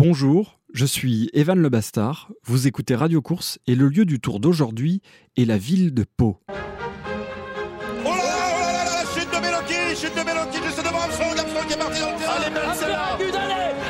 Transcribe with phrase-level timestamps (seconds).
[0.00, 4.38] Bonjour, je suis Evan Le Bastard, vous écoutez Radio Course et le lieu du tour
[4.38, 5.02] d'aujourd'hui
[5.36, 6.38] est la ville de Pau.
[6.46, 11.02] Oh là là, oh là là, la chute de Meloki, chute de Meloki, juste devant
[11.02, 12.32] Armstrong, Armstrong qui est parti dans le terrain.
[12.36, 12.46] Allez,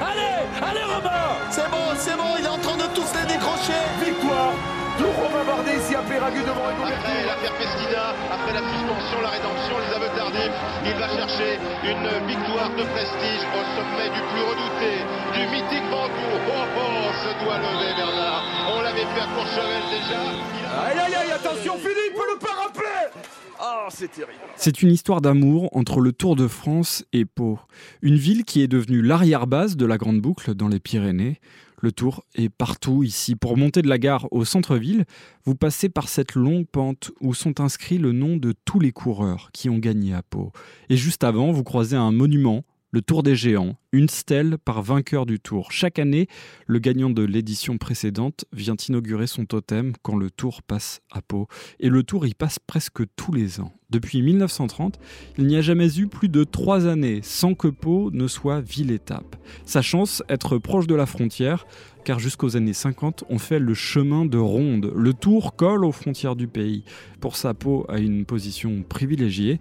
[0.01, 0.81] Allez, allez,
[1.51, 3.85] C'est bon, c'est bon, il est en train de tous les décrocher.
[4.01, 4.55] Victoire
[4.99, 7.53] de Romain Bardet ici à Péragu devant Après l'affaire
[8.31, 13.45] après la suspension, la rédemption, les aveux tardifs, il va chercher une victoire de prestige
[13.57, 14.98] au sommet du plus redouté,
[19.19, 20.23] On l'avait fait à Courchevel déjà.
[20.61, 22.85] Il a- Aïe aïe aïe, attention Philippe, le parapluie
[23.59, 27.59] Ah, c'est terrible C'est une histoire d'amour entre le Tour de France et Pau,
[28.03, 31.41] une ville qui est devenue l'arrière-base de la Grande Boucle dans les Pyrénées.
[31.81, 33.35] Le Tour est partout ici.
[33.37, 35.05] Pour monter de la gare au centre-ville,
[35.45, 39.51] vous passez par cette longue pente où sont inscrits le nom de tous les coureurs
[39.53, 40.53] qui ont gagné à Pau.
[40.91, 45.25] Et juste avant, vous croisez un monument, le Tour des Géants, une stèle par vainqueur
[45.25, 45.73] du Tour.
[45.73, 46.29] Chaque année,
[46.67, 51.49] le gagnant de l'édition précédente vient inaugurer son totem quand le Tour passe à Pau.
[51.81, 53.73] Et le Tour y passe presque tous les ans.
[53.91, 55.01] Depuis 1930,
[55.39, 59.37] il n'y a jamais eu plus de trois années sans que Pau ne soit ville-étape.
[59.65, 61.67] Sa chance, être proche de la frontière,
[62.05, 64.93] car jusqu'aux années 50, on fait le chemin de ronde.
[64.95, 66.85] Le Tour colle aux frontières du pays.
[67.21, 69.59] Pour ça, Pau a une position privilégiée.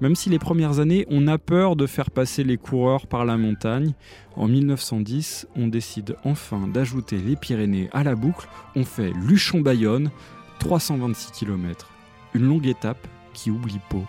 [0.00, 3.36] Même si les premières années, on a peur de faire passer les coureurs par la
[3.36, 3.69] montagne,
[4.36, 8.48] en 1910, on décide enfin d'ajouter les Pyrénées à la boucle.
[8.76, 10.10] On fait Luchon-Bayonne,
[10.58, 11.90] 326 km.
[12.34, 14.04] Une longue étape qui oublie Pau.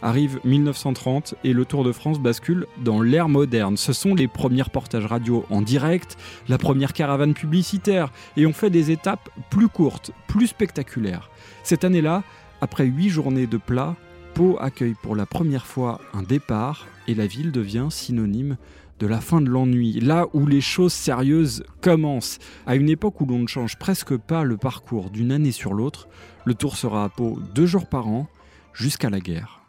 [0.00, 3.76] Arrive 1930 et le Tour de France bascule dans l'ère moderne.
[3.76, 6.16] Ce sont les premiers reportages radio en direct,
[6.48, 11.30] la première caravane publicitaire, et on fait des étapes plus courtes, plus spectaculaires.
[11.64, 12.22] Cette année-là,
[12.60, 13.96] après huit journées de plat,
[14.38, 18.56] Pau accueille pour la première fois un départ et la ville devient synonyme
[19.00, 22.38] de la fin de l'ennui, là où les choses sérieuses commencent.
[22.64, 26.06] À une époque où l'on ne change presque pas le parcours d'une année sur l'autre,
[26.44, 28.28] le tour sera à Pau deux jours par an,
[28.72, 29.60] jusqu'à la guerre.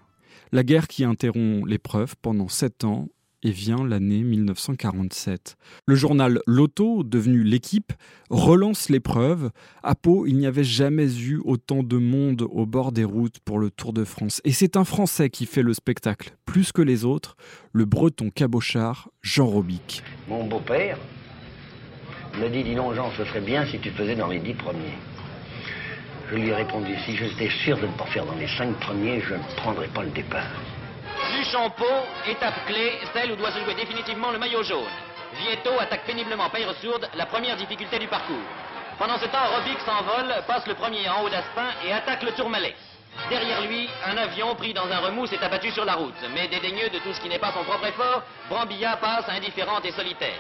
[0.51, 3.07] La guerre qui interrompt l'épreuve pendant sept ans
[3.43, 5.57] et vient l'année 1947.
[5.87, 7.93] Le journal L'Auto, devenu l'équipe,
[8.29, 9.51] relance l'épreuve.
[9.83, 13.59] À Pau, il n'y avait jamais eu autant de monde au bord des routes pour
[13.59, 14.41] le Tour de France.
[14.43, 17.35] Et c'est un Français qui fait le spectacle, plus que les autres,
[17.71, 20.03] le breton cabochard Jean Robic.
[20.27, 20.97] Mon beau-père
[22.39, 24.97] me dit, dis donc Jean, ce serait bien si tu faisais dans les dix premiers.
[26.31, 29.19] Je lui ai répondu, si j'étais sûr de ne pas faire dans les cinq premiers,
[29.21, 30.45] je ne prendrais pas le départ.
[31.39, 31.85] Luchon-Pau,
[32.27, 34.91] étape clé, celle où doit se jouer définitivement le maillot jaune.
[35.35, 38.43] Vieto attaque péniblement Paille-Sourde, la première difficulté du parcours.
[38.97, 42.75] Pendant ce temps, Robic s'envole, passe le premier en haut d'Aspin et attaque le Tourmalet.
[43.29, 46.89] Derrière lui, un avion pris dans un remous s'est abattu sur la route, mais dédaigneux
[46.89, 50.39] de tout ce qui n'est pas son propre effort, Brambilla passe indifférente et solitaire.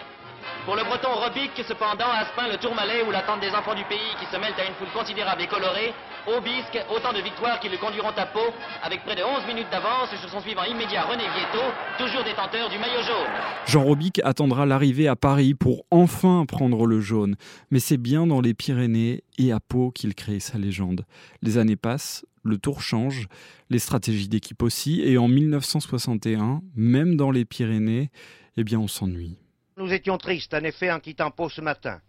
[0.65, 4.25] Pour le breton Robic, cependant, Aspin, le Tourmalet, où l'attente des enfants du pays qui
[4.25, 5.93] se mêlent à une foule considérable et colorée,
[6.27, 8.53] Aubisque, autant de victoires qui le conduiront à Pau,
[8.83, 11.63] avec près de 11 minutes d'avance sur son suivant immédiat René Vieto,
[11.97, 13.33] toujours détenteur du maillot jaune.
[13.65, 17.35] Jean Robic attendra l'arrivée à Paris pour enfin prendre le jaune.
[17.71, 21.05] Mais c'est bien dans les Pyrénées et à Pau qu'il crée sa légende.
[21.41, 23.27] Les années passent, le tour change,
[23.69, 28.11] les stratégies d'équipe aussi, et en 1961, même dans les Pyrénées,
[28.57, 29.37] eh bien on s'ennuie.
[29.79, 32.01] Nous étions tristes, en effet, en quittant Pau ce matin.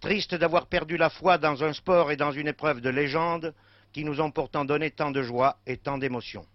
[0.00, 3.52] Tristes d'avoir perdu la foi dans un sport et dans une épreuve de légende
[3.92, 6.46] qui nous ont pourtant donné tant de joie et tant d'émotions.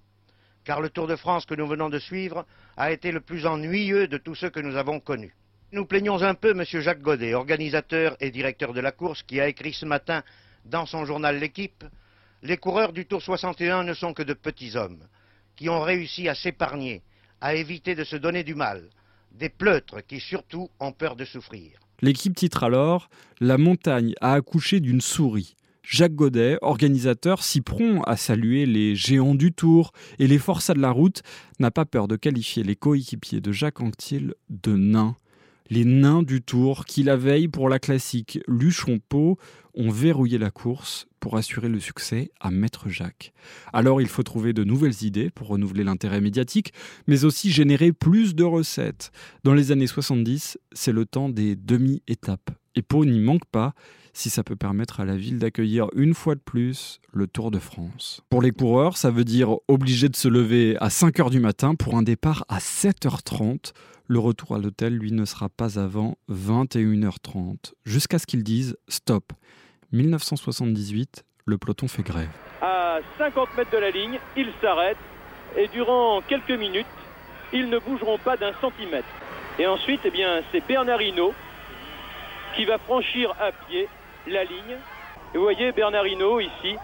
[0.65, 2.43] Car le Tour de France que nous venons de suivre
[2.75, 5.35] a été le plus ennuyeux de tous ceux que nous avons connus.
[5.73, 6.63] Nous plaignons un peu M.
[6.63, 10.23] Jacques Godet, organisateur et directeur de la course, qui a écrit ce matin
[10.65, 11.83] dans son journal L'équipe
[12.41, 15.07] Les coureurs du Tour 61 ne sont que de petits hommes,
[15.55, 17.03] qui ont réussi à s'épargner,
[17.41, 18.89] à éviter de se donner du mal,
[19.31, 21.79] des pleutres qui surtout ont peur de souffrir.
[22.01, 25.55] L'équipe titre alors La montagne a accouché d'une souris.
[25.83, 30.81] Jacques Godet, organisateur si prompt à saluer les géants du Tour et les forçats de
[30.81, 31.23] la route,
[31.59, 35.15] n'a pas peur de qualifier les coéquipiers de Jacques Anquetil de nains.
[35.69, 39.37] Les nains du Tour qui, la veille pour la classique Luchon-Pau,
[39.73, 43.33] ont verrouillé la course pour assurer le succès à Maître Jacques.
[43.73, 46.73] Alors il faut trouver de nouvelles idées pour renouveler l'intérêt médiatique,
[47.05, 49.11] mais aussi générer plus de recettes.
[49.43, 52.51] Dans les années 70, c'est le temps des demi-étapes.
[52.77, 53.73] Et Pau n'y manque pas
[54.13, 57.57] si ça peut permettre à la ville d'accueillir une fois de plus le Tour de
[57.57, 58.21] France.
[58.29, 61.95] Pour les coureurs, ça veut dire obligé de se lever à 5h du matin pour
[61.95, 63.73] un départ à 7h30.
[64.05, 69.33] Le retour à l'hôtel, lui, ne sera pas avant 21h30, jusqu'à ce qu'ils disent stop.
[69.91, 72.29] 1978, le peloton fait grève.
[72.61, 74.97] À 50 mètres de la ligne, ils s'arrêtent
[75.57, 76.85] et durant quelques minutes,
[77.53, 79.07] ils ne bougeront pas d'un centimètre.
[79.57, 81.01] Et ensuite, eh bien, c'est Bernard
[82.57, 83.87] qui va franchir à pied
[84.27, 84.77] la ligne.
[85.33, 86.75] Et vous voyez Bernard Hinault ici,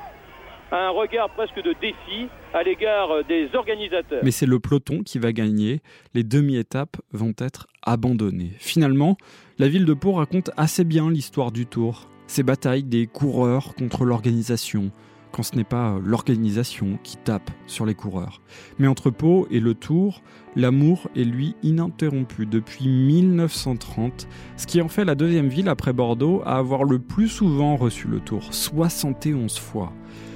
[0.72, 4.22] un regard presque de défi à l'égard des organisateurs.
[4.24, 5.82] Mais c'est le peloton qui va gagner.
[6.14, 8.52] Les demi-étapes vont être abandonnées.
[8.60, 9.18] Finalement,
[9.58, 12.08] la ville de Pau raconte assez bien l'histoire du Tour.
[12.28, 14.92] Ces batailles des coureurs contre l'organisation,
[15.34, 18.42] quand ce n'est pas l'organisation qui tape sur les coureurs.
[18.78, 20.22] Mais entre Pau et le Tour,
[20.56, 26.42] l'amour est lui ininterrompu depuis 1930, ce qui en fait la deuxième ville après Bordeaux
[26.46, 29.92] à avoir le plus souvent reçu le Tour, 71 fois.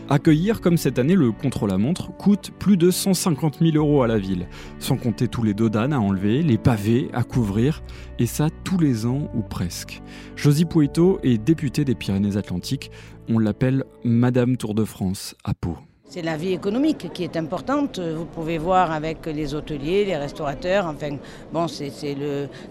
[0.09, 4.47] Accueillir comme cette année le contre-la-montre coûte plus de 150 000 euros à la ville,
[4.79, 7.83] sans compter tous les dodanes à enlever, les pavés à couvrir,
[8.17, 10.01] et ça tous les ans ou presque.
[10.37, 12.89] Josie Poueto est députée des Pyrénées-Atlantiques,
[13.27, 15.77] on l'appelle Madame Tour de France à Pau.
[16.09, 17.99] C'est la vie économique qui est importante.
[17.99, 20.85] Vous pouvez voir avec les hôteliers, les restaurateurs.
[20.85, 21.17] Enfin,
[21.51, 21.91] bon, c'est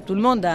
[0.06, 0.46] tout le monde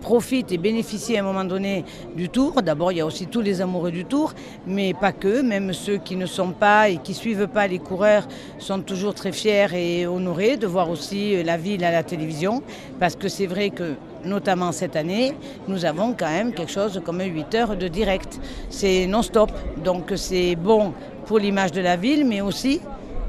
[0.00, 1.84] profite et bénéficie à un moment donné
[2.16, 2.62] du Tour.
[2.62, 4.32] D'abord, il y a aussi tous les amoureux du Tour,
[4.66, 5.42] mais pas que.
[5.42, 8.26] Même ceux qui ne sont pas et qui suivent pas les coureurs
[8.58, 12.62] sont toujours très fiers et honorés de voir aussi la ville à la télévision,
[12.98, 15.34] parce que c'est vrai que notamment cette année,
[15.68, 18.40] nous avons quand même quelque chose comme 8 heures de direct.
[18.70, 19.50] C'est non-stop,
[19.84, 20.94] donc c'est bon
[21.30, 22.80] pour l'image de la ville, mais aussi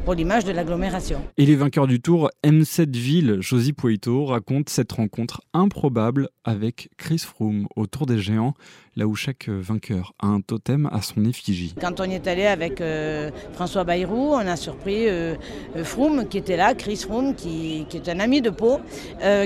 [0.05, 1.21] pour l'image de l'agglomération.
[1.37, 7.19] Et les vainqueurs du tour M7 Ville, Josie Poito, raconte cette rencontre improbable avec Chris
[7.19, 8.55] Froome au Tour des Géants,
[8.95, 11.75] là où chaque vainqueur a un totem à son effigie.
[11.79, 15.35] Quand on y est allé avec euh, François Bayrou, on a surpris euh,
[15.75, 18.79] euh, Froome qui était là, Chris Froome, qui, qui est un ami de Pau,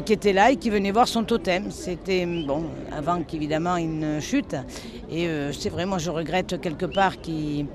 [0.05, 1.71] qui était là et qui venait voir son totem.
[1.71, 4.55] C'était, bon, avant qu'évidemment il ne chute.
[5.11, 7.67] Et c'est vrai, moi je regrette quelque part qu'il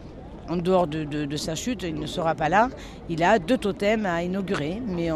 [0.51, 2.69] en dehors de, sa chute, il ne sera pas là.
[3.09, 5.11] Il a deux totems à inaugurer, mais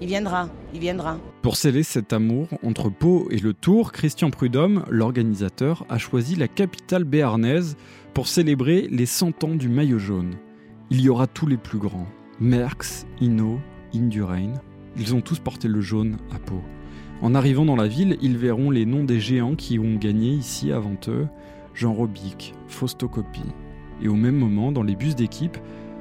[0.00, 1.18] il viendra, il viendra.
[1.42, 6.48] Pour sceller cet amour entre Pau et le Tour, Christian Prudhomme, l'organisateur, a choisi la
[6.48, 7.76] capitale béarnaise
[8.14, 10.34] pour célébrer les 100 ans du maillot jaune.
[10.90, 12.08] Il y aura tous les plus grands,
[12.40, 13.60] Merckx, Hinault,
[13.94, 14.54] Indurain.
[14.96, 16.60] Ils ont tous porté le jaune à Pau.
[17.22, 20.72] En arrivant dans la ville, ils verront les noms des géants qui ont gagné ici
[20.72, 21.26] avant eux,
[21.74, 23.42] Jean Robic, Fausto Coppi,
[24.02, 25.56] et au même moment, dans les bus d'équipe,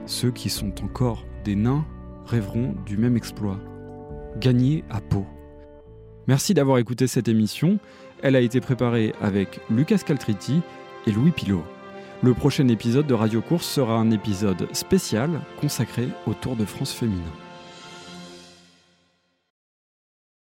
[0.05, 1.85] ceux qui sont encore des nains
[2.25, 3.59] rêveront du même exploit.
[4.39, 5.25] Gagner à Pau.
[6.27, 7.79] Merci d'avoir écouté cette émission.
[8.21, 10.61] Elle a été préparée avec Lucas Caltriti
[11.05, 11.63] et Louis Pilot.
[12.23, 16.93] Le prochain épisode de Radio Course sera un épisode spécial consacré au Tour de France
[16.93, 17.21] féminin.